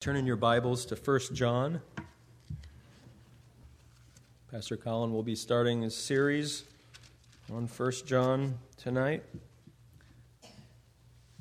[0.00, 1.82] Turn in your Bibles to 1 John.
[4.50, 6.64] Pastor Colin will be starting his series
[7.52, 9.22] on 1 John tonight.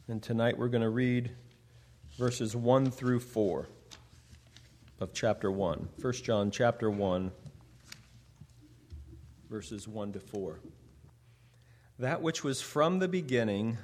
[0.09, 1.31] And tonight we're going to read
[2.17, 3.65] verses 1 through 4
[4.99, 5.87] of chapter 1.
[6.01, 7.31] 1 John chapter 1,
[9.49, 10.59] verses 1 to 4.
[11.97, 13.77] That which was from the beginning,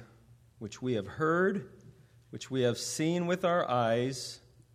[0.58, 1.66] which we have heard,
[2.28, 4.40] which we have seen with our eyes,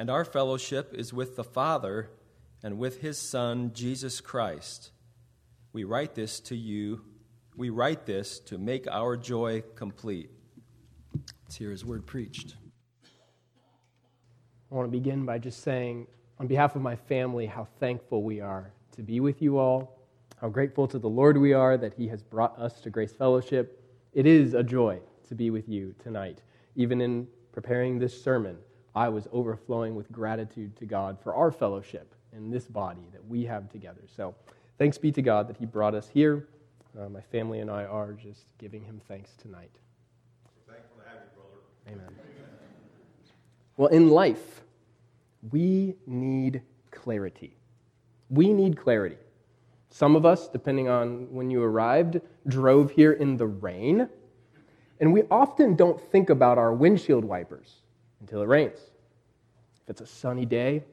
[0.00, 2.08] and our fellowship is with the Father
[2.62, 4.92] and with his Son, Jesus Christ.
[5.74, 7.02] We write this to you.
[7.54, 10.30] We write this to make our joy complete.
[11.44, 12.56] Let's hear his word preached.
[14.72, 16.06] I want to begin by just saying,
[16.38, 19.98] on behalf of my family, how thankful we are to be with you all,
[20.40, 23.84] how grateful to the Lord we are that he has brought us to Grace Fellowship.
[24.14, 26.40] It is a joy to be with you tonight,
[26.74, 28.56] even in preparing this sermon.
[28.94, 33.44] I was overflowing with gratitude to God for our fellowship in this body that we
[33.44, 34.02] have together.
[34.16, 34.34] So
[34.78, 36.48] thanks be to God that He brought us here.
[36.98, 39.70] Uh, my family and I are just giving Him thanks tonight.
[40.66, 42.02] Thankful to have you, brother.
[42.02, 42.14] Amen.
[43.76, 44.62] Well, in life,
[45.50, 47.56] we need clarity.
[48.28, 49.16] We need clarity.
[49.90, 54.08] Some of us, depending on when you arrived, drove here in the rain,
[55.00, 57.80] and we often don't think about our windshield wipers
[58.20, 58.78] until it rains.
[59.84, 60.84] If it's a sunny day,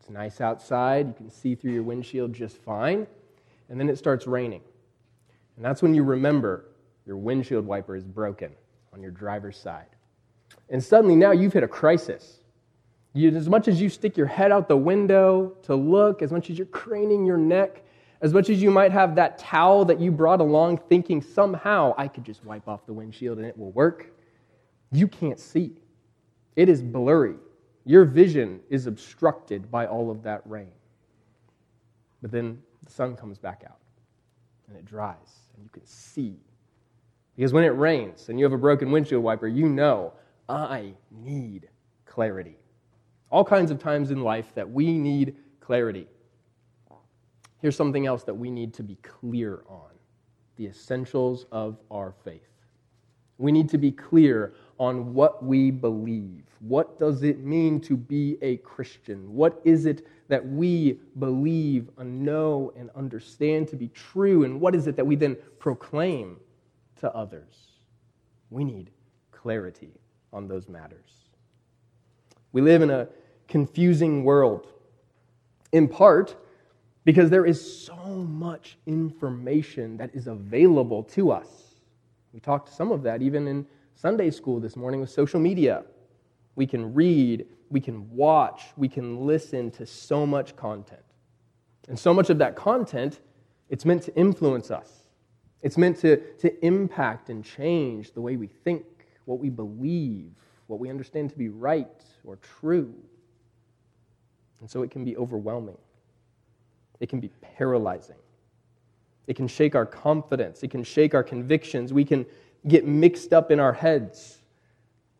[0.00, 3.06] it's nice outside, you can see through your windshield just fine,
[3.68, 4.62] and then it starts raining.
[5.56, 6.66] And that's when you remember
[7.04, 8.52] your windshield wiper is broken
[8.92, 9.86] on your driver's side.
[10.70, 12.40] And suddenly now you've hit a crisis.
[13.14, 16.50] You, as much as you stick your head out the window to look, as much
[16.50, 17.82] as you're craning your neck,
[18.20, 22.08] as much as you might have that towel that you brought along thinking somehow I
[22.08, 24.12] could just wipe off the windshield and it will work,
[24.92, 25.72] you can't see.
[26.58, 27.36] It is blurry.
[27.84, 30.72] Your vision is obstructed by all of that rain.
[32.20, 33.78] But then the sun comes back out
[34.66, 35.14] and it dries
[35.54, 36.34] and you can see.
[37.36, 40.12] Because when it rains and you have a broken windshield wiper, you know,
[40.48, 41.68] I need
[42.06, 42.58] clarity.
[43.30, 46.08] All kinds of times in life that we need clarity.
[47.62, 49.92] Here's something else that we need to be clear on
[50.56, 52.50] the essentials of our faith.
[53.38, 56.44] We need to be clear on what we believe.
[56.60, 59.32] What does it mean to be a Christian?
[59.34, 64.44] What is it that we believe and know and understand to be true?
[64.44, 66.38] And what is it that we then proclaim
[67.00, 67.54] to others?
[68.50, 68.90] We need
[69.30, 69.92] clarity
[70.32, 71.10] on those matters.
[72.52, 73.08] We live in a
[73.46, 74.66] confusing world,
[75.72, 76.36] in part
[77.04, 81.46] because there is so much information that is available to us.
[82.34, 83.66] We talked some of that even in
[84.00, 85.82] Sunday school this morning with social media.
[86.54, 91.02] We can read, we can watch, we can listen to so much content.
[91.88, 93.18] And so much of that content,
[93.68, 95.02] it's meant to influence us.
[95.62, 98.84] It's meant to, to impact and change the way we think,
[99.24, 100.30] what we believe,
[100.68, 102.94] what we understand to be right or true.
[104.60, 105.78] And so it can be overwhelming.
[107.00, 108.18] It can be paralyzing.
[109.26, 110.62] It can shake our confidence.
[110.62, 111.92] It can shake our convictions.
[111.92, 112.24] We can
[112.66, 114.38] get mixed up in our heads.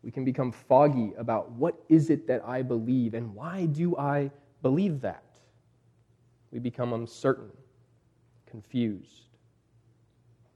[0.03, 4.31] We can become foggy about what is it that I believe and why do I
[4.61, 5.23] believe that?
[6.51, 7.51] We become uncertain,
[8.45, 9.23] confused.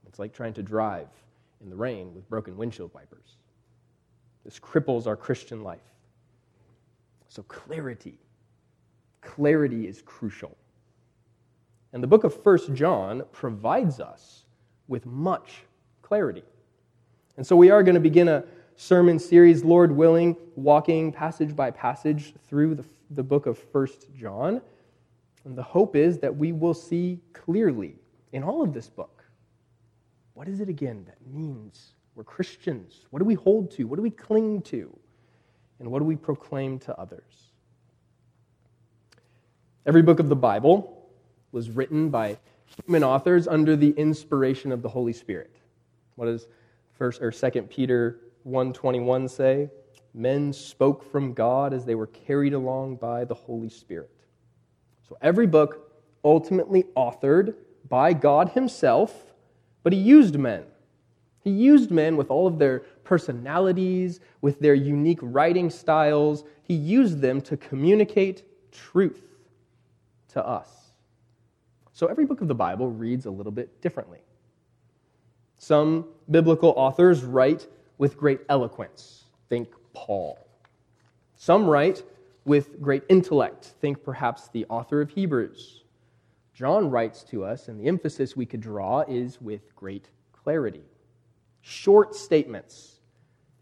[0.08, 1.08] It's like trying to drive
[1.62, 3.36] in the rain with broken windshield wipers.
[4.44, 5.80] This cripples our Christian life.
[7.28, 8.18] So, clarity.
[9.22, 10.56] Clarity is crucial.
[11.92, 14.44] And the book of First John provides us
[14.86, 15.62] with much
[16.02, 16.44] clarity.
[17.36, 18.44] And so we are going to begin a
[18.76, 24.60] sermon series, Lord willing, walking passage by passage through the, the book of First John.
[25.44, 27.96] And the hope is that we will see clearly
[28.32, 29.14] in all of this book
[30.34, 33.06] what is it again that means we're Christians?
[33.10, 33.84] What do we hold to?
[33.84, 34.96] What do we cling to?
[35.78, 37.52] And what do we proclaim to others?
[39.86, 41.08] Every book of the Bible
[41.52, 42.36] was written by
[42.86, 45.54] human authors under the inspiration of the Holy Spirit.
[46.16, 46.46] What is
[46.94, 49.70] first or second Peter 1:21 say,
[50.14, 54.10] men spoke from God as they were carried along by the Holy Spirit.
[55.08, 55.92] So every book
[56.24, 57.54] ultimately authored
[57.88, 59.34] by God Himself,
[59.82, 60.64] but He used men.
[61.40, 66.44] He used men with all of their personalities, with their unique writing styles.
[66.62, 69.22] He used them to communicate truth
[70.28, 70.92] to us.
[71.92, 74.23] So every book of the Bible reads a little bit differently.
[75.58, 77.66] Some biblical authors write
[77.98, 79.24] with great eloquence.
[79.48, 80.38] Think Paul.
[81.36, 82.02] Some write
[82.44, 83.64] with great intellect.
[83.80, 85.84] Think perhaps the author of Hebrews.
[86.54, 90.84] John writes to us, and the emphasis we could draw is with great clarity.
[91.62, 93.00] Short statements.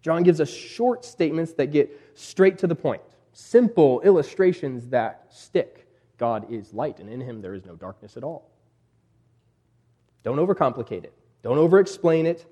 [0.03, 3.03] John gives us short statements that get straight to the point,
[3.33, 5.89] simple illustrations that stick.
[6.19, 8.51] God is light, and in him there is no darkness at all.
[10.23, 12.47] Don't overcomplicate it, don't overexplain it.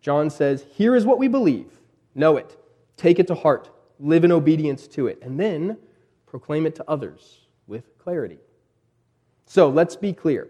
[0.00, 1.66] John says, Here is what we believe.
[2.14, 2.56] Know it,
[2.96, 5.78] take it to heart, live in obedience to it, and then
[6.26, 8.38] proclaim it to others with clarity.
[9.46, 10.48] So let's be clear.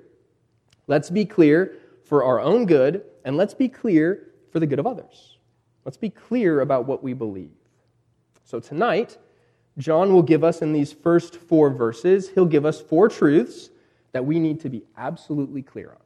[0.87, 4.87] Let's be clear for our own good, and let's be clear for the good of
[4.87, 5.39] others.
[5.85, 7.51] Let's be clear about what we believe.
[8.45, 9.19] So tonight,
[9.79, 13.71] John will give us in these first four verses, he'll give us four truths
[14.13, 16.05] that we need to be absolutely clear on.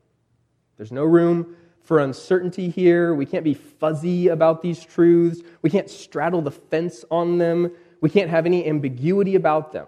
[0.76, 1.56] There's no room
[1.88, 3.14] for uncertainty here.
[3.14, 5.40] We can't be fuzzy about these truths.
[5.62, 7.73] We can't straddle the fence on them.
[8.02, 9.87] We can't have any ambiguity about them.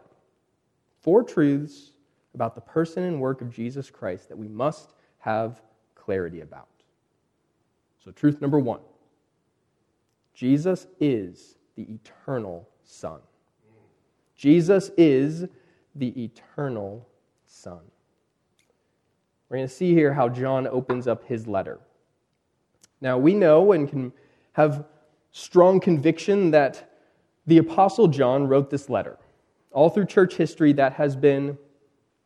[1.02, 1.92] Four truths
[2.34, 5.60] about the person and work of Jesus Christ that we must have
[5.94, 6.68] clarity about.
[8.02, 8.80] So, truth number one
[10.32, 13.20] Jesus is the eternal Son.
[14.36, 15.44] Jesus is
[15.94, 17.06] the eternal
[17.44, 17.80] Son.
[19.50, 21.78] We're going to see here how John opens up his letter.
[23.00, 24.12] Now, we know and can
[24.52, 24.84] have
[25.32, 26.92] strong conviction that
[27.46, 29.18] the Apostle John wrote this letter.
[29.72, 31.56] All through church history, that has been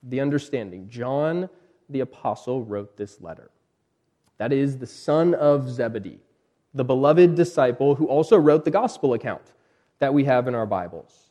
[0.03, 0.89] the understanding.
[0.89, 1.49] John
[1.89, 3.51] the Apostle wrote this letter.
[4.39, 6.21] That is the son of Zebedee,
[6.73, 9.53] the beloved disciple who also wrote the gospel account
[9.99, 11.31] that we have in our Bibles.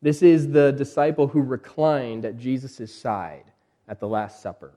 [0.00, 3.50] This is the disciple who reclined at Jesus' side
[3.88, 4.72] at the Last Supper.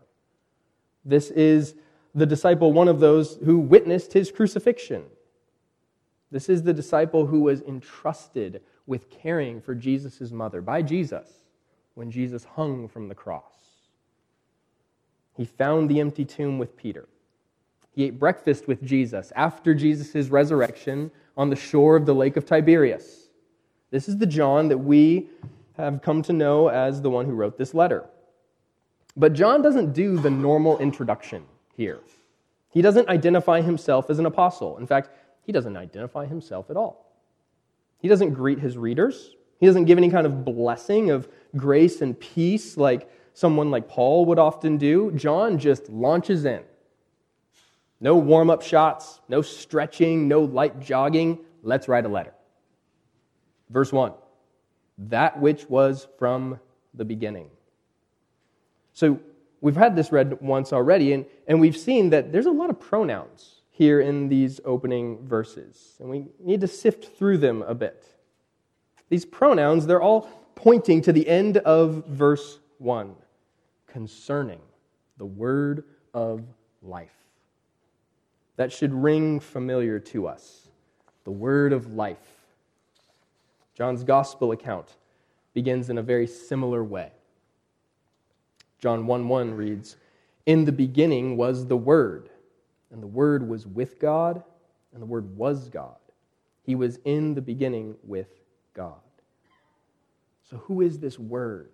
[1.06, 1.75] This is
[2.13, 5.03] the disciple, one of those who witnessed his crucifixion.
[6.31, 11.27] This is the disciple who was entrusted with caring for Jesus' mother by Jesus
[11.93, 13.53] when Jesus hung from the cross.
[15.35, 17.07] He found the empty tomb with Peter.
[17.93, 22.45] He ate breakfast with Jesus after Jesus' resurrection on the shore of the Lake of
[22.45, 23.29] Tiberias.
[23.89, 25.27] This is the John that we
[25.77, 28.05] have come to know as the one who wrote this letter.
[29.17, 31.43] But John doesn't do the normal introduction
[31.75, 32.00] here.
[32.69, 34.77] He doesn't identify himself as an apostle.
[34.77, 35.09] In fact,
[35.44, 37.12] he doesn't identify himself at all.
[38.00, 39.35] He doesn't greet his readers.
[39.59, 44.25] He doesn't give any kind of blessing of grace and peace like someone like Paul
[44.25, 45.12] would often do.
[45.12, 46.63] John just launches in.
[48.00, 51.39] No warm up shots, no stretching, no light jogging.
[51.62, 52.33] Let's write a letter.
[53.69, 54.13] Verse 1
[54.97, 56.59] That which was from
[56.94, 57.50] the beginning.
[58.94, 59.19] So
[59.61, 62.79] we've had this read once already, and, and we've seen that there's a lot of
[62.79, 68.05] pronouns here in these opening verses, and we need to sift through them a bit.
[69.09, 73.15] These pronouns, they're all pointing to the end of verse 1
[73.87, 74.59] concerning
[75.18, 76.44] the word of
[76.81, 77.15] life.
[78.56, 80.68] That should ring familiar to us.
[81.23, 82.18] The word of life.
[83.73, 84.95] John's gospel account
[85.53, 87.11] begins in a very similar way.
[88.81, 89.95] John 1 1 reads,
[90.45, 92.30] In the beginning was the Word,
[92.92, 94.44] and the Word was with God,
[94.92, 95.95] and the Word was God.
[96.64, 98.28] He was in the beginning with
[98.73, 98.95] God.
[100.50, 101.69] So, who is this Word?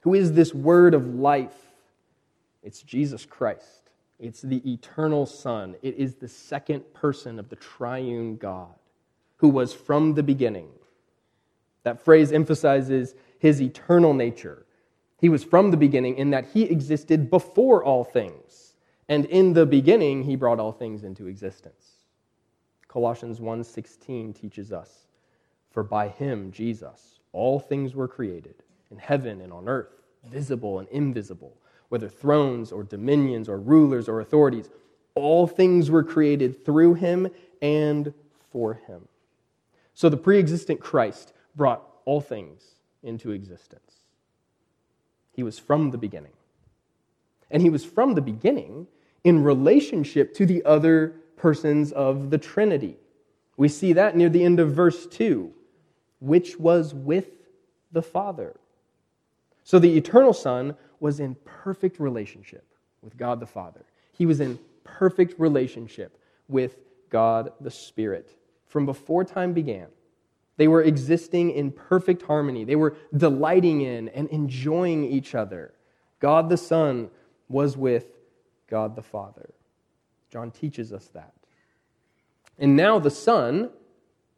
[0.00, 1.56] Who is this Word of life?
[2.62, 3.90] It's Jesus Christ.
[4.20, 5.74] It's the eternal Son.
[5.82, 8.74] It is the second person of the triune God
[9.38, 10.68] who was from the beginning.
[11.82, 14.66] That phrase emphasizes his eternal nature
[15.22, 18.74] he was from the beginning in that he existed before all things,
[19.08, 22.06] and in the beginning he brought all things into existence.
[22.88, 25.06] Colossians 1:16 teaches us,
[25.70, 30.88] "For by him, Jesus, all things were created, in heaven and on earth, visible and
[30.88, 31.56] invisible,
[31.88, 34.70] whether thrones or dominions or rulers or authorities,
[35.14, 37.28] all things were created through him
[37.62, 38.12] and
[38.50, 39.06] for him."
[39.94, 42.74] So the pre-existent Christ brought all things
[43.04, 44.01] into existence.
[45.32, 46.32] He was from the beginning.
[47.50, 48.86] And he was from the beginning
[49.24, 52.96] in relationship to the other persons of the Trinity.
[53.56, 55.52] We see that near the end of verse 2,
[56.20, 57.28] which was with
[57.90, 58.56] the Father.
[59.64, 62.64] So the eternal Son was in perfect relationship
[63.02, 63.84] with God the Father.
[64.12, 66.78] He was in perfect relationship with
[67.10, 68.36] God the Spirit
[68.66, 69.88] from before time began.
[70.62, 72.62] They were existing in perfect harmony.
[72.62, 75.74] They were delighting in and enjoying each other.
[76.20, 77.10] God the Son
[77.48, 78.06] was with
[78.68, 79.54] God the Father.
[80.30, 81.34] John teaches us that.
[82.60, 83.70] And now the Son,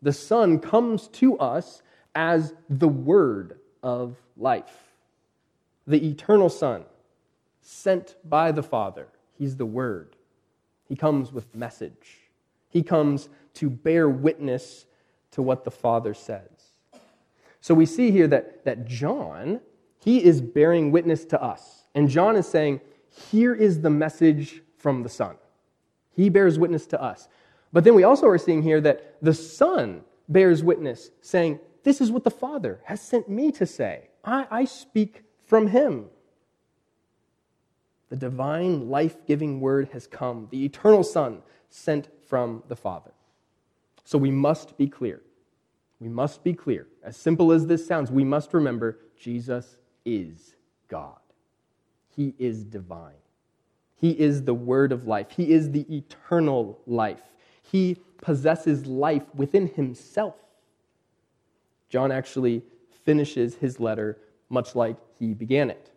[0.01, 1.83] the Son comes to us
[2.15, 4.95] as the Word of life.
[5.87, 6.85] The eternal Son,
[7.61, 9.09] sent by the Father.
[9.39, 10.17] He's the Word.
[10.89, 12.31] He comes with message.
[12.71, 14.87] He comes to bear witness
[15.35, 16.49] to what the Father says.
[17.61, 19.61] So we see here that, that John,
[20.03, 21.85] he is bearing witness to us.
[21.95, 22.81] And John is saying,
[23.31, 25.37] here is the message from the Son.
[26.15, 27.29] He bears witness to us.
[27.73, 32.11] But then we also are seeing here that the Son bears witness, saying, This is
[32.11, 34.09] what the Father has sent me to say.
[34.25, 36.07] I, I speak from him.
[38.11, 43.14] The divine life giving word has come, the eternal Son sent from the Father.
[44.05, 45.23] So we must be clear.
[46.01, 46.87] We must be clear.
[47.03, 50.55] As simple as this sounds, we must remember Jesus is
[50.89, 51.19] God.
[52.15, 53.15] He is divine.
[53.97, 55.29] He is the word of life.
[55.31, 57.23] He is the eternal life.
[57.63, 60.35] He possesses life within himself.
[61.89, 62.63] John actually
[63.05, 64.19] finishes his letter
[64.51, 65.91] much like he began it.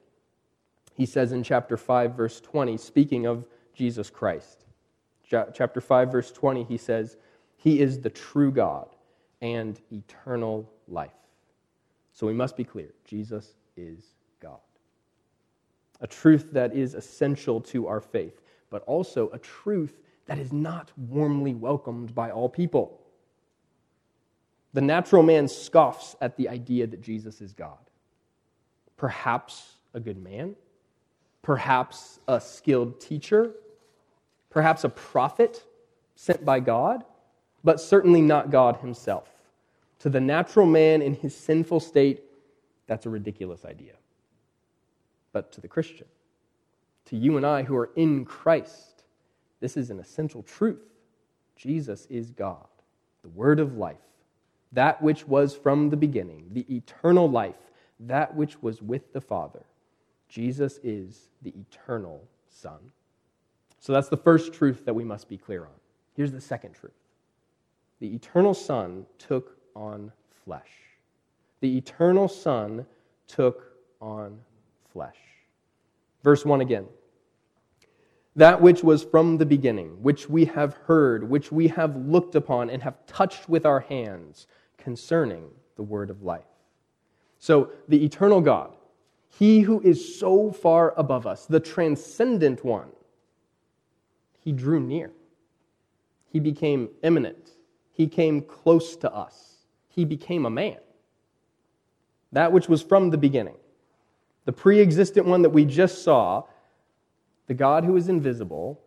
[0.94, 4.66] He says in chapter 5, verse 20, speaking of Jesus Christ,
[5.30, 7.18] chapter 5, verse 20, he says,
[7.58, 8.88] He is the true God
[9.42, 11.12] and eternal life.
[12.14, 14.04] So we must be clear Jesus is
[14.40, 14.60] God.
[16.02, 20.92] A truth that is essential to our faith, but also a truth that is not
[20.98, 23.00] warmly welcomed by all people.
[24.74, 27.78] The natural man scoffs at the idea that Jesus is God.
[28.98, 30.56] Perhaps a good man,
[31.42, 33.54] perhaps a skilled teacher,
[34.50, 35.64] perhaps a prophet
[36.16, 37.04] sent by God,
[37.68, 39.30] but certainly not God himself.
[40.00, 42.24] To the natural man in his sinful state,
[42.88, 43.92] that's a ridiculous idea.
[45.34, 46.08] But to the Christian,
[47.08, 49.04] to you and I who are in Christ,
[49.60, 50.80] this is an essential truth.
[51.58, 52.70] Jesus is God,
[53.22, 53.98] the Word of life,
[54.72, 57.60] that which was from the beginning, the eternal life,
[58.00, 59.66] that which was with the Father.
[60.30, 62.80] Jesus is the eternal Son.
[63.82, 65.76] So that's the first truth that we must be clear on.
[66.16, 66.94] Here's the second truth
[68.00, 70.12] the eternal Son took on
[70.44, 70.70] flesh.
[71.62, 72.86] The eternal Son
[73.28, 74.40] took on
[74.92, 75.18] flesh.
[76.24, 76.86] Verse 1 again.
[78.36, 82.70] That which was from the beginning, which we have heard, which we have looked upon
[82.70, 84.46] and have touched with our hands
[84.78, 86.46] concerning the word of life.
[87.40, 88.76] So, the eternal God,
[89.30, 92.90] he who is so far above us, the transcendent one,
[94.40, 95.12] he drew near.
[96.32, 97.57] He became immanent.
[97.98, 99.56] He came close to us.
[99.88, 100.78] He became a man.
[102.32, 103.58] That which was from the beginning,
[104.46, 106.44] the pre existent one that we just saw,
[107.48, 108.80] the God who is invisible,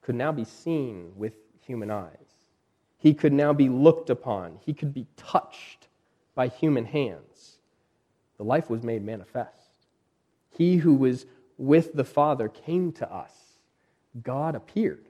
[0.00, 1.34] could now be seen with
[1.66, 2.16] human eyes.
[2.96, 4.58] He could now be looked upon.
[4.64, 5.88] He could be touched
[6.34, 7.58] by human hands.
[8.38, 9.50] The life was made manifest.
[10.56, 11.26] He who was
[11.58, 13.32] with the Father came to us
[14.22, 15.04] God appeared.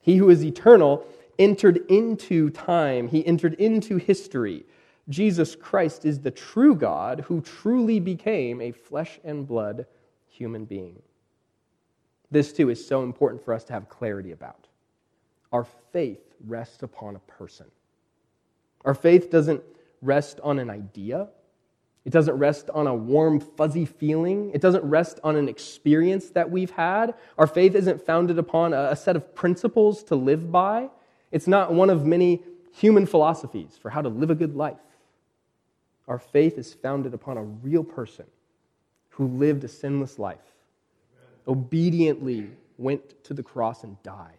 [0.00, 1.06] He who is eternal
[1.38, 4.64] entered into time, he entered into history.
[5.08, 9.86] Jesus Christ is the true God who truly became a flesh and blood
[10.28, 11.02] human being.
[12.30, 14.66] This, too, is so important for us to have clarity about.
[15.52, 17.66] Our faith rests upon a person.
[18.84, 19.62] Our faith doesn't
[20.02, 21.28] rest on an idea,
[22.06, 24.52] it doesn't rest on a warm, fuzzy feeling.
[24.54, 27.14] It doesn't rest on an experience that we've had.
[27.36, 30.88] Our faith isn't founded upon a set of principles to live by.
[31.30, 32.42] It's not one of many
[32.72, 34.76] human philosophies for how to live a good life.
[36.08, 38.26] Our faith is founded upon a real person
[39.10, 40.54] who lived a sinless life,
[41.48, 44.38] obediently went to the cross and died,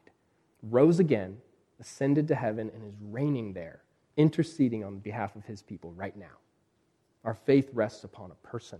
[0.63, 1.37] rose again,
[1.79, 3.81] ascended to heaven, and is reigning there,
[4.15, 6.37] interceding on behalf of his people right now.
[7.23, 8.79] Our faith rests upon a person,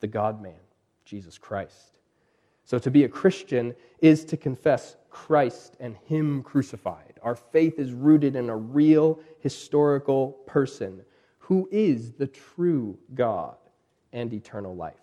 [0.00, 0.60] the God man,
[1.04, 1.99] Jesus Christ.
[2.64, 7.18] So to be a Christian is to confess Christ and Him crucified.
[7.22, 11.02] Our faith is rooted in a real historical person
[11.38, 13.56] who is the true God
[14.12, 14.94] and eternal life.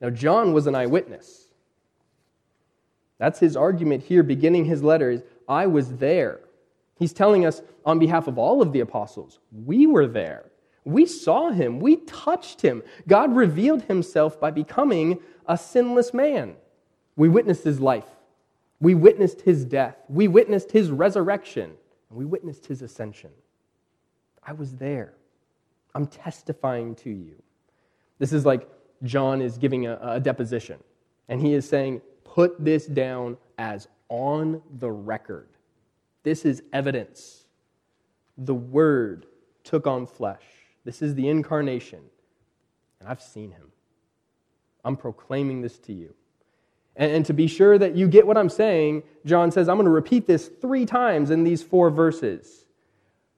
[0.00, 1.48] Now, John was an eyewitness.
[3.18, 6.40] That's his argument here, beginning his letter, is I was there.
[6.98, 10.51] He's telling us on behalf of all of the apostles, we were there.
[10.84, 11.80] We saw him.
[11.80, 12.82] We touched him.
[13.06, 16.56] God revealed himself by becoming a sinless man.
[17.16, 18.06] We witnessed his life.
[18.80, 19.96] We witnessed his death.
[20.08, 21.74] We witnessed his resurrection.
[22.10, 23.30] We witnessed his ascension.
[24.44, 25.14] I was there.
[25.94, 27.40] I'm testifying to you.
[28.18, 28.68] This is like
[29.04, 30.78] John is giving a, a deposition,
[31.28, 35.48] and he is saying, Put this down as on the record.
[36.22, 37.44] This is evidence.
[38.38, 39.26] The Word
[39.64, 40.42] took on flesh.
[40.84, 42.00] This is the incarnation,
[43.00, 43.72] and I've seen him.
[44.84, 46.14] I'm proclaiming this to you.
[46.96, 49.86] And, and to be sure that you get what I'm saying, John says, I'm going
[49.86, 52.66] to repeat this three times in these four verses.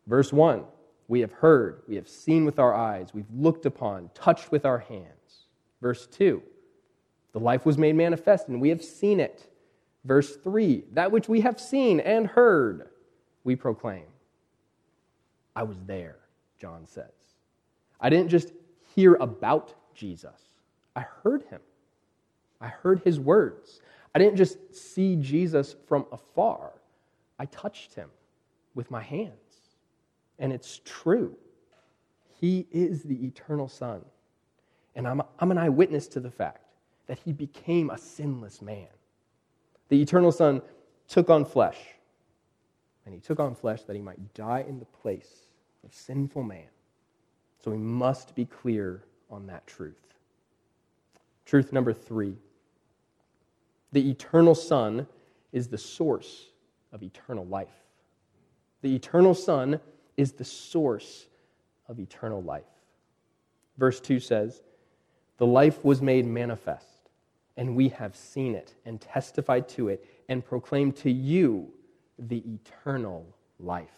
[0.07, 0.65] Verse 1
[1.09, 4.79] We have heard, we have seen with our eyes, we've looked upon, touched with our
[4.79, 5.47] hands.
[5.81, 6.43] Verse 2
[7.33, 9.51] The life was made manifest, and we have seen it.
[10.05, 12.89] Verse 3 That which we have seen and heard,
[13.45, 14.05] we proclaim.
[15.57, 16.17] I was there,
[16.59, 17.13] John says.
[18.05, 18.53] I didn't just
[18.95, 20.51] hear about Jesus,
[20.95, 21.61] I heard him.
[22.61, 23.81] I heard his words.
[24.15, 26.73] I didn't just see Jesus from afar,
[27.39, 28.11] I touched him
[28.75, 29.33] with my hands.
[30.39, 31.35] And it's true.
[32.41, 34.05] He is the eternal Son.
[34.95, 36.67] And I'm, I'm an eyewitness to the fact
[37.07, 38.89] that he became a sinless man.
[39.89, 40.61] The eternal Son
[41.09, 41.79] took on flesh,
[43.07, 45.31] and he took on flesh that he might die in the place
[45.85, 46.67] of sinful man.
[47.65, 49.95] So we must be clear on that truth.
[51.47, 52.37] Truth number three
[53.91, 55.07] the eternal Son
[55.51, 56.51] is the source
[56.93, 57.87] of eternal life.
[58.83, 59.81] The eternal Son
[60.19, 61.27] is the source
[61.89, 62.65] of eternal life.
[63.79, 64.61] Verse 2 says,
[65.39, 67.09] The life was made manifest,
[67.57, 71.73] and we have seen it, and testified to it, and proclaimed to you
[72.19, 73.25] the eternal
[73.59, 73.89] life.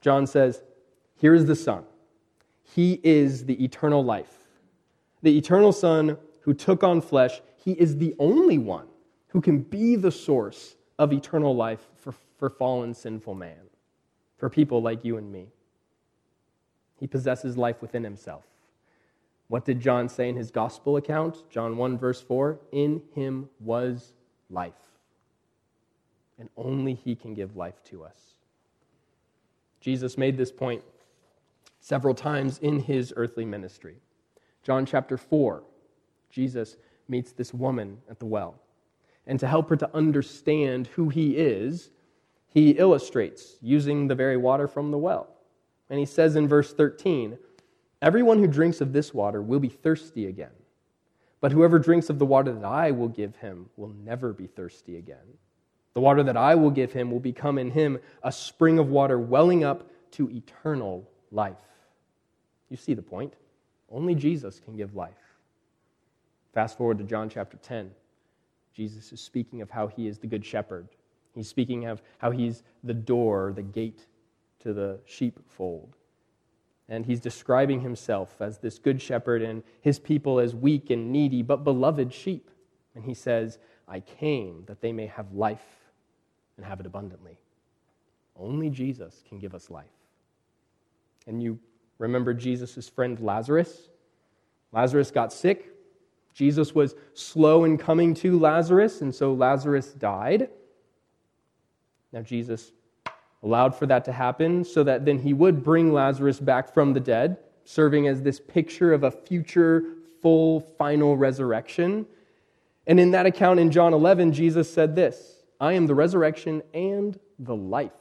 [0.00, 0.62] John says,
[1.16, 1.84] Here is the Son.
[2.74, 4.34] He is the eternal life.
[5.22, 8.86] The eternal Son who took on flesh, he is the only one
[9.28, 13.68] who can be the source of eternal life for, for fallen, sinful man,
[14.38, 15.48] for people like you and me.
[16.98, 18.44] He possesses life within himself.
[19.48, 21.50] What did John say in his gospel account?
[21.50, 24.14] John 1, verse 4 In him was
[24.48, 24.72] life.
[26.38, 28.16] And only he can give life to us.
[29.80, 30.82] Jesus made this point
[31.82, 33.96] several times in his earthly ministry.
[34.62, 35.64] John chapter 4,
[36.30, 36.76] Jesus
[37.08, 38.54] meets this woman at the well.
[39.26, 41.90] And to help her to understand who he is,
[42.48, 45.28] he illustrates using the very water from the well.
[45.90, 47.36] And he says in verse 13,
[48.00, 50.50] Everyone who drinks of this water will be thirsty again.
[51.40, 54.96] But whoever drinks of the water that I will give him will never be thirsty
[54.96, 55.36] again.
[55.94, 59.18] The water that I will give him will become in him a spring of water
[59.18, 61.56] welling up to eternal life.
[62.72, 63.34] You see the point.
[63.90, 65.36] Only Jesus can give life.
[66.54, 67.90] Fast forward to John chapter 10.
[68.72, 70.88] Jesus is speaking of how he is the good shepherd.
[71.34, 74.06] He's speaking of how he's the door, the gate
[74.60, 75.96] to the sheepfold.
[76.88, 81.42] And he's describing himself as this good shepherd and his people as weak and needy,
[81.42, 82.50] but beloved sheep.
[82.94, 85.90] And he says, I came that they may have life
[86.56, 87.36] and have it abundantly.
[88.34, 89.84] Only Jesus can give us life.
[91.26, 91.58] And you
[92.02, 93.88] remember Jesus' friend Lazarus?
[94.72, 95.72] Lazarus got sick,
[96.34, 100.48] Jesus was slow in coming to Lazarus, and so Lazarus died.
[102.12, 102.72] Now, Jesus
[103.42, 107.00] allowed for that to happen so that then he would bring Lazarus back from the
[107.00, 109.84] dead, serving as this picture of a future,
[110.20, 112.06] full, final resurrection.
[112.86, 117.18] And in that account in John 11, Jesus said this I am the resurrection and
[117.38, 117.92] the life.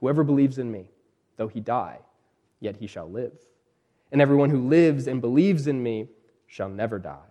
[0.00, 0.90] Whoever believes in me,
[1.36, 2.00] though he die,
[2.60, 3.32] yet he shall live.
[4.12, 6.08] And everyone who lives and believes in me
[6.46, 7.30] shall never die.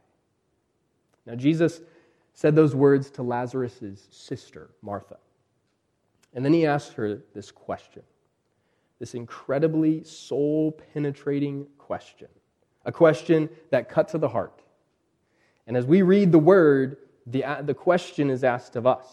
[1.26, 1.82] Now, Jesus
[2.34, 5.18] said those words to Lazarus' sister, Martha.
[6.34, 8.04] And then he asked her this question
[9.00, 12.30] this incredibly soul penetrating question,
[12.86, 14.62] a question that cut to the heart.
[15.68, 19.08] And as we read the word, the, the question is asked of us.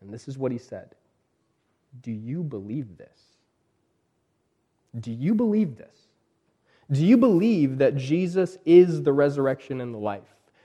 [0.00, 0.94] And this is what he said
[2.00, 3.27] Do you believe this?
[4.98, 6.08] Do you believe this?
[6.90, 10.22] Do you believe that Jesus is the resurrection and the life?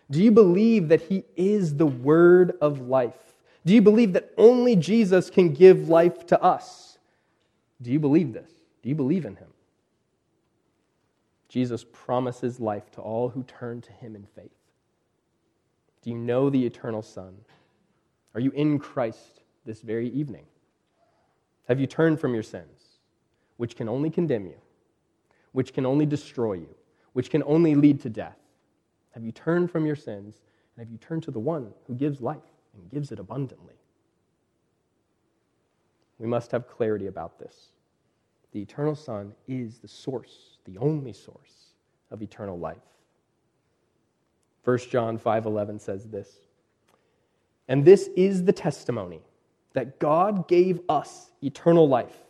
[0.10, 3.36] Do you believe that He is the Word of life?
[3.66, 6.98] Do you believe that only Jesus can give life to us?
[7.82, 8.52] Do you believe this?
[8.82, 9.48] Do you believe in Him?
[11.50, 14.52] Jesus promises life to all who turn to Him in faith.
[16.02, 17.36] Do you know the eternal Son?
[18.34, 20.46] Are you in Christ this very evening?
[21.68, 22.83] Have you turned from your sins,
[23.64, 24.58] which can only condemn you,
[25.54, 26.76] which can only destroy you,
[27.14, 28.36] which can only lead to death?
[29.12, 30.42] Have you turned from your sins,
[30.76, 33.76] and have you turned to the one who gives life and gives it abundantly?
[36.20, 37.70] We must have clarity about this.
[38.52, 41.70] The eternal Son is the source, the only source
[42.12, 42.84] of eternal life.
[44.66, 46.38] 1 John 5:11 says this.
[47.70, 49.22] And this is the testimony
[49.72, 52.26] that God gave us eternal life,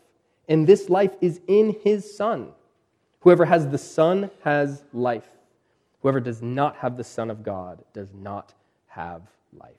[0.47, 2.49] and this life is in his Son.
[3.21, 5.29] Whoever has the Son has life.
[6.01, 8.53] Whoever does not have the Son of God does not
[8.88, 9.21] have
[9.53, 9.71] life.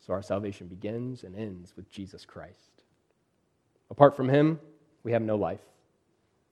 [0.00, 2.82] So our salvation begins and ends with Jesus Christ.
[3.90, 4.60] Apart from him,
[5.02, 5.60] we have no life.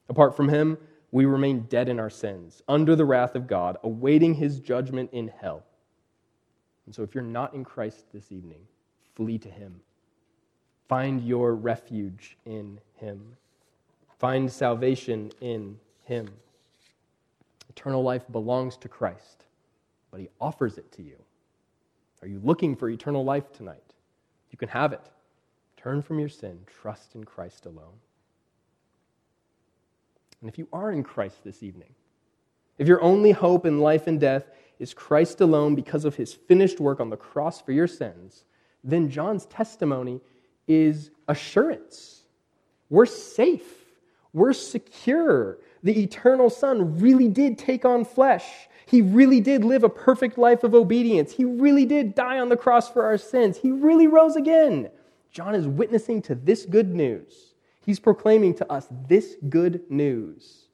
[0.08, 0.76] Apart from him,
[1.12, 5.28] we remain dead in our sins, under the wrath of God, awaiting his judgment in
[5.28, 5.62] hell.
[6.84, 8.60] And so if you're not in Christ this evening,
[9.14, 9.80] flee to him.
[10.88, 13.36] Find your refuge in him.
[14.18, 16.28] Find salvation in him.
[17.68, 19.44] Eternal life belongs to Christ,
[20.10, 21.16] but he offers it to you.
[22.22, 23.92] Are you looking for eternal life tonight?
[24.50, 25.02] You can have it.
[25.76, 28.00] Turn from your sin, trust in Christ alone.
[30.40, 31.94] And if you are in Christ this evening,
[32.78, 34.44] if your only hope in life and death
[34.78, 38.44] is Christ alone because of his finished work on the cross for your sins,
[38.84, 40.20] then John's testimony
[40.68, 42.22] is assurance.
[42.90, 43.84] We're safe,
[44.32, 45.58] we're secure.
[45.82, 48.44] The eternal Son really did take on flesh.
[48.86, 51.32] He really did live a perfect life of obedience.
[51.32, 53.56] He really did die on the cross for our sins.
[53.56, 54.90] He really rose again.
[55.30, 57.54] John is witnessing to this good news.
[57.84, 60.66] He's proclaiming to us this good news.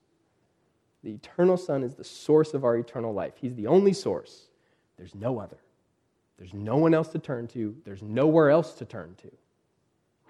[1.02, 3.34] The eternal Son is the source of our eternal life.
[3.36, 4.48] He's the only source.
[4.96, 5.58] There's no other.
[6.38, 9.30] There's no one else to turn to, there's nowhere else to turn to.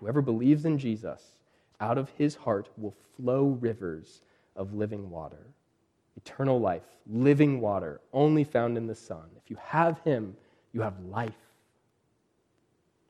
[0.02, 1.36] Whoever believes in Jesus,
[1.80, 4.22] out of his heart will flow rivers
[4.56, 5.46] of living water.
[6.16, 9.22] Eternal life, living water, only found in the Son.
[9.36, 10.36] If you have him,
[10.72, 11.36] you have life.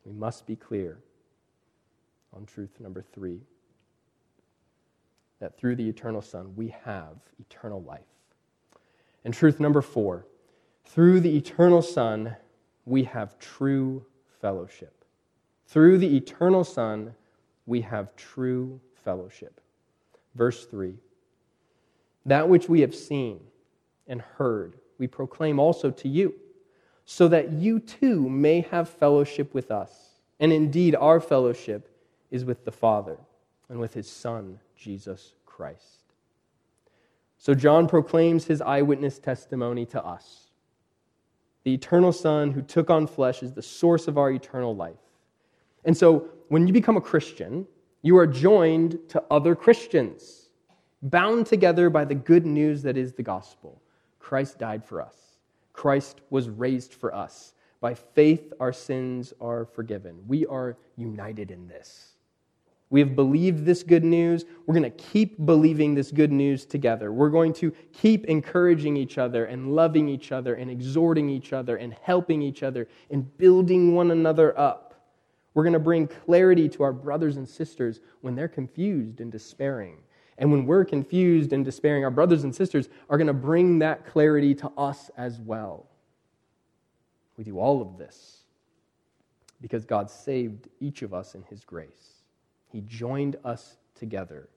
[0.04, 0.98] We must be clear
[2.36, 3.40] on truth number three
[5.40, 8.00] that through the eternal Son, we have eternal life.
[9.24, 10.26] And truth number four
[10.84, 12.36] through the eternal Son,
[12.84, 14.04] we have true
[14.42, 15.01] fellowship.
[15.66, 17.14] Through the eternal Son,
[17.66, 19.60] we have true fellowship.
[20.34, 20.94] Verse 3
[22.26, 23.40] That which we have seen
[24.06, 26.34] and heard, we proclaim also to you,
[27.04, 30.10] so that you too may have fellowship with us.
[30.40, 31.88] And indeed, our fellowship
[32.30, 33.18] is with the Father
[33.68, 36.02] and with his Son, Jesus Christ.
[37.38, 40.48] So John proclaims his eyewitness testimony to us.
[41.64, 45.01] The eternal Son who took on flesh is the source of our eternal life.
[45.84, 47.66] And so when you become a Christian,
[48.02, 50.50] you are joined to other Christians,
[51.02, 53.80] bound together by the good news that is the gospel.
[54.18, 55.16] Christ died for us,
[55.72, 57.54] Christ was raised for us.
[57.80, 60.22] By faith, our sins are forgiven.
[60.28, 62.12] We are united in this.
[62.90, 64.44] We have believed this good news.
[64.66, 67.10] We're going to keep believing this good news together.
[67.10, 71.76] We're going to keep encouraging each other and loving each other and exhorting each other
[71.76, 74.91] and helping each other and building one another up.
[75.54, 79.98] We're going to bring clarity to our brothers and sisters when they're confused and despairing.
[80.38, 84.06] And when we're confused and despairing, our brothers and sisters are going to bring that
[84.06, 85.86] clarity to us as well.
[87.36, 88.44] We do all of this
[89.60, 92.22] because God saved each of us in His grace.
[92.68, 94.48] He joined us together.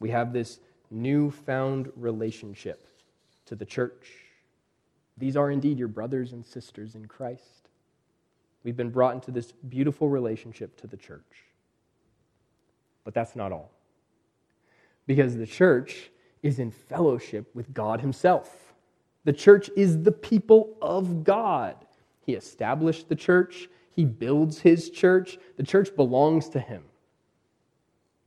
[0.00, 2.86] We have this newfound relationship
[3.46, 4.10] to the church.
[5.16, 7.63] These are indeed your brothers and sisters in Christ.
[8.64, 11.44] We've been brought into this beautiful relationship to the church.
[13.04, 13.70] But that's not all.
[15.06, 16.10] Because the church
[16.42, 18.74] is in fellowship with God Himself.
[19.24, 21.76] The church is the people of God.
[22.22, 25.38] He established the church, He builds His church.
[25.56, 26.84] The church belongs to Him.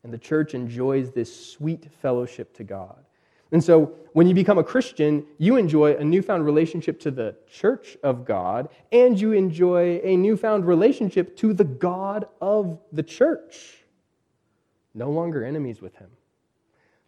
[0.03, 3.03] And the church enjoys this sweet fellowship to God.
[3.51, 7.97] And so when you become a Christian, you enjoy a newfound relationship to the church
[8.03, 13.83] of God, and you enjoy a newfound relationship to the God of the church.
[14.93, 16.09] No longer enemies with him,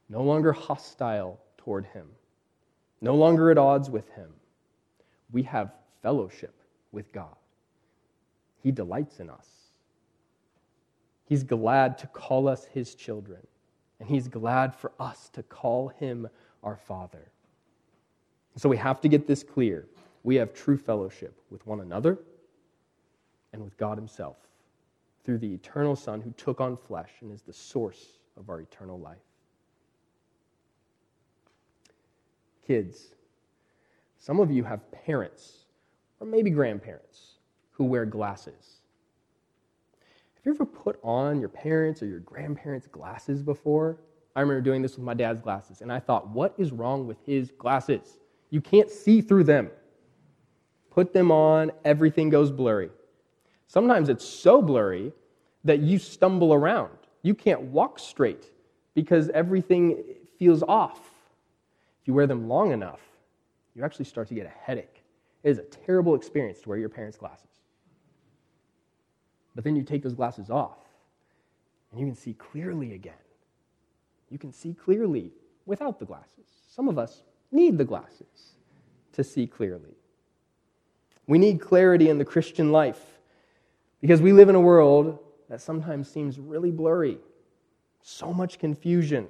[0.08, 2.08] no longer hostile toward him,
[3.02, 4.30] no longer at odds with him.
[5.32, 6.54] We have fellowship
[6.91, 7.36] with God.
[8.62, 9.47] He delights in us.
[11.25, 13.45] He's glad to call us his children
[13.99, 16.27] and he's glad for us to call him
[16.63, 17.31] our Father.
[18.55, 19.85] So we have to get this clear.
[20.23, 22.17] We have true fellowship with one another
[23.53, 24.38] and with God himself.
[25.29, 28.99] through the eternal Son who took on flesh and is the source of our eternal
[28.99, 29.17] life.
[32.65, 33.09] Kids,
[34.17, 35.65] some of you have parents
[36.19, 37.33] or maybe grandparents
[37.71, 38.78] who wear glasses.
[40.39, 43.97] Have you ever put on your parents' or your grandparents' glasses before?
[44.38, 47.17] I remember doing this with my dad's glasses, and I thought, what is wrong with
[47.25, 48.19] his glasses?
[48.49, 49.69] You can't see through them.
[50.91, 52.89] Put them on, everything goes blurry.
[53.67, 55.12] Sometimes it's so blurry
[55.65, 56.97] that you stumble around.
[57.21, 58.45] You can't walk straight
[58.95, 60.02] because everything
[60.38, 61.02] feels off.
[62.02, 63.02] If you wear them long enough,
[63.75, 65.04] you actually start to get a headache.
[65.43, 67.48] It is a terrible experience to wear your parents' glasses.
[69.60, 70.78] But then you take those glasses off
[71.91, 73.12] and you can see clearly again.
[74.30, 75.34] You can see clearly
[75.65, 76.45] without the glasses.
[76.74, 78.54] Some of us need the glasses
[79.12, 79.98] to see clearly.
[81.28, 83.19] We need clarity in the Christian life
[84.00, 85.19] because we live in a world
[85.50, 87.17] that sometimes seems really blurry.
[88.02, 89.28] So much confusion,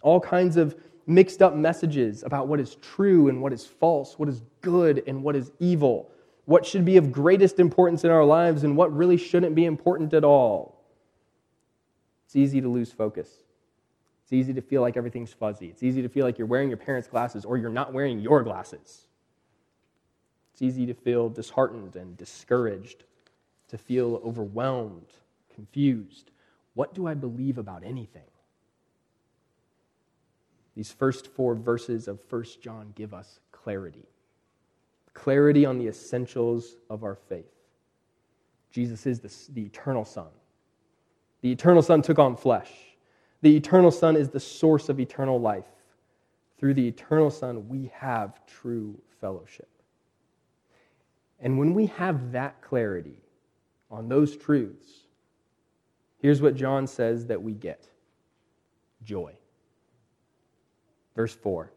[0.00, 0.74] all kinds of
[1.06, 5.22] mixed up messages about what is true and what is false, what is good and
[5.22, 6.10] what is evil,
[6.46, 10.14] what should be of greatest importance in our lives and what really shouldn't be important
[10.14, 10.80] at all.
[12.24, 13.28] It's easy to lose focus.
[14.22, 15.66] It's easy to feel like everything's fuzzy.
[15.66, 18.42] It's easy to feel like you're wearing your parents' glasses or you're not wearing your
[18.42, 19.06] glasses.
[20.52, 23.04] It's easy to feel disheartened and discouraged,
[23.68, 25.12] to feel overwhelmed
[25.54, 26.30] confused.
[26.74, 28.22] What do I believe about anything?
[30.76, 34.06] These first four verses of 1 John give us clarity
[35.16, 37.44] clarity on the essentials of our faith.
[38.70, 40.28] Jesus is the, the eternal Son.
[41.40, 42.70] The eternal Son took on flesh.
[43.42, 45.66] The eternal Son is the source of eternal life.
[46.58, 49.68] Through the eternal Son, we have true fellowship.
[51.40, 53.22] And when we have that clarity
[53.90, 55.06] on those truths,
[56.18, 57.88] Here's what John says that we get
[59.04, 59.34] joy.
[61.14, 61.70] Verse 4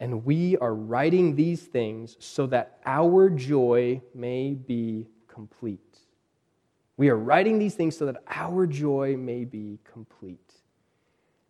[0.00, 5.98] And we are writing these things so that our joy may be complete.
[6.96, 10.54] We are writing these things so that our joy may be complete.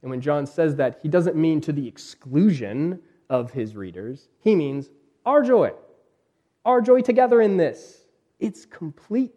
[0.03, 4.55] And when John says that, he doesn't mean to the exclusion of his readers, he
[4.57, 4.91] means
[5.25, 5.73] our joy.
[6.65, 8.05] Our joy together in this.
[8.39, 9.33] It's complete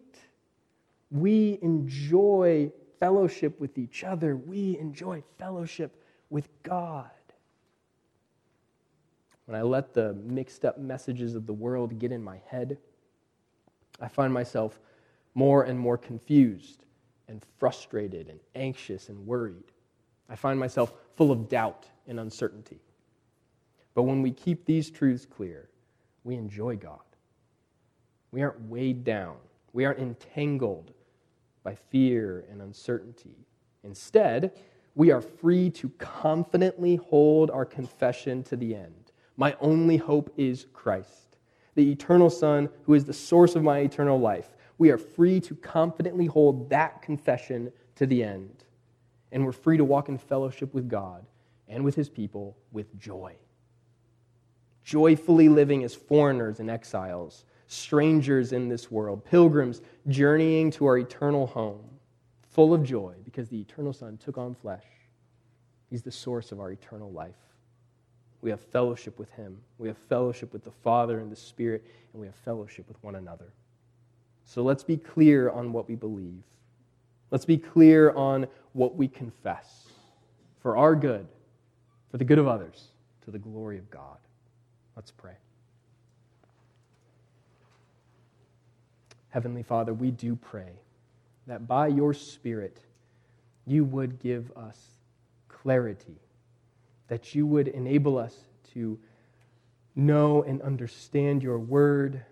[1.14, 7.10] we enjoy fellowship with each other, we enjoy fellowship with God.
[9.46, 12.78] When I let the mixed up messages of the world get in my head,
[14.00, 14.80] I find myself
[15.34, 16.84] more and more confused
[17.28, 19.72] and frustrated and anxious and worried.
[20.28, 22.80] I find myself full of doubt and uncertainty.
[23.94, 25.68] But when we keep these truths clear,
[26.24, 27.00] we enjoy God.
[28.32, 29.36] We aren't weighed down,
[29.72, 30.92] we aren't entangled
[31.62, 33.46] by fear and uncertainty.
[33.84, 34.52] Instead,
[34.94, 39.03] we are free to confidently hold our confession to the end.
[39.36, 41.38] My only hope is Christ,
[41.74, 44.56] the eternal Son who is the source of my eternal life.
[44.78, 48.64] We are free to confidently hold that confession to the end.
[49.32, 51.24] And we're free to walk in fellowship with God
[51.68, 53.34] and with his people with joy.
[54.84, 61.46] Joyfully living as foreigners and exiles strangers in this world, pilgrims journeying to our eternal
[61.46, 61.82] home,
[62.42, 64.84] full of joy because the eternal Son took on flesh.
[65.90, 67.34] He's the source of our eternal life.
[68.44, 72.20] We have fellowship with Him, we have fellowship with the Father and the Spirit, and
[72.20, 73.54] we have fellowship with one another.
[74.44, 76.42] So let's be clear on what we believe.
[77.30, 79.86] Let's be clear on what we confess
[80.60, 81.26] for our good,
[82.10, 82.88] for the good of others,
[83.24, 84.18] to the glory of God.
[84.94, 85.36] Let's pray.
[89.30, 90.72] Heavenly Father, we do pray
[91.46, 92.78] that by your Spirit
[93.66, 94.78] you would give us
[95.48, 96.18] clarity,
[97.08, 98.34] that you would enable us
[98.72, 98.98] to
[99.94, 102.24] know and understand your word,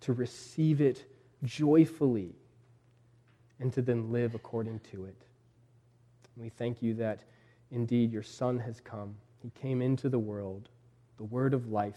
[0.00, 1.04] to receive it
[1.44, 2.34] joyfully,
[3.60, 5.22] and to then live according to it.
[6.36, 7.24] We thank you that
[7.70, 9.14] indeed your Son has come.
[9.42, 10.68] He came into the world,
[11.16, 11.96] the word of life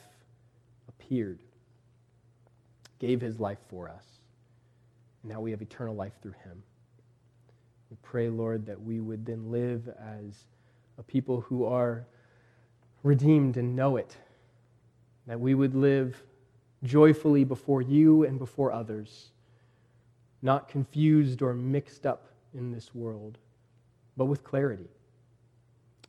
[0.88, 1.39] appeared
[2.99, 4.06] gave his life for us.
[5.23, 6.62] And now we have eternal life through him.
[7.89, 10.45] We pray, Lord, that we would then live as
[10.99, 12.05] a people who are
[13.01, 14.15] redeemed and know it.
[15.25, 16.21] That we would live
[16.83, 19.31] joyfully before you and before others,
[20.41, 23.38] not confused or mixed up in this world,
[24.17, 24.89] but with clarity.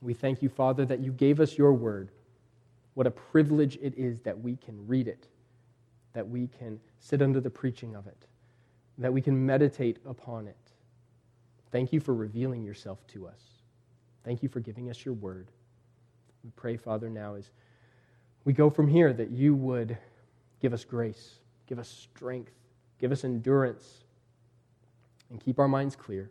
[0.01, 2.11] We thank you, Father, that you gave us your word.
[2.93, 5.27] What a privilege it is that we can read it
[6.13, 8.27] that we can sit under the preaching of it,
[8.97, 10.57] that we can meditate upon it.
[11.71, 13.60] Thank you for revealing yourself to us.
[14.23, 15.47] Thank you for giving us your word.
[16.43, 17.49] We pray, Father, now as
[18.45, 19.97] we go from here that you would
[20.59, 21.35] give us grace,
[21.67, 22.53] give us strength,
[22.99, 24.03] give us endurance,
[25.29, 26.29] and keep our minds clear,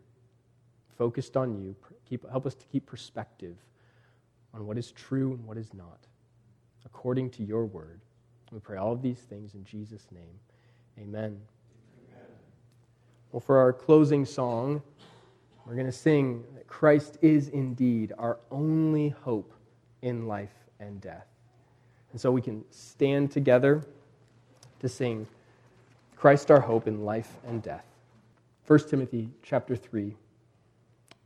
[0.97, 1.75] focused on you.
[2.07, 3.55] Keep, help us to keep perspective
[4.53, 5.99] on what is true and what is not,
[6.85, 8.01] according to your word.
[8.51, 10.39] We pray all of these things in Jesus' name.
[10.99, 11.39] Amen.
[12.09, 12.27] Amen.
[13.31, 14.81] Well, for our closing song,
[15.65, 19.53] we're going to sing Christ is indeed our only hope
[20.01, 21.27] in life and death.
[22.13, 23.83] And so we can stand together
[24.79, 25.27] to sing
[26.15, 27.83] Christ our hope in life and death.
[28.67, 30.15] 1 Timothy chapter 3.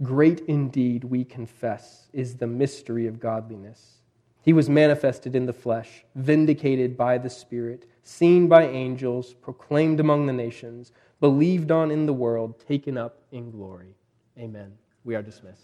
[0.01, 3.99] Great indeed, we confess, is the mystery of godliness.
[4.41, 10.25] He was manifested in the flesh, vindicated by the Spirit, seen by angels, proclaimed among
[10.25, 13.93] the nations, believed on in the world, taken up in glory.
[14.39, 14.73] Amen.
[15.05, 15.61] We are dismissed.